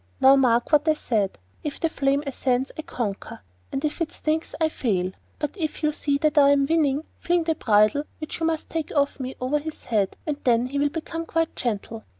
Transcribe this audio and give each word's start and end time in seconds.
Now 0.19 0.35
mark 0.35 0.71
what 0.71 0.87
I 0.87 0.95
say—if 0.95 1.79
the 1.79 1.87
flame 1.87 2.23
ascends 2.25 2.71
I 2.75 2.81
conquer, 2.81 3.41
and 3.71 3.85
if 3.85 4.01
it 4.01 4.11
sinks 4.11 4.55
I 4.59 4.67
fail; 4.67 5.11
but 5.37 5.55
if 5.55 5.83
you 5.83 5.93
see 5.93 6.17
that 6.21 6.39
I 6.39 6.49
am 6.49 6.65
winning, 6.65 7.03
fling 7.19 7.43
the 7.43 7.53
bridle, 7.53 8.05
which 8.17 8.39
you 8.39 8.47
must 8.47 8.67
take 8.67 8.91
off 8.95 9.19
me, 9.19 9.35
over 9.39 9.59
his 9.59 9.85
head, 9.85 10.17
and 10.25 10.37
then 10.43 10.65
he 10.65 10.79
will 10.79 10.89
become 10.89 11.27
quite 11.27 11.55
gentle. 11.55 12.03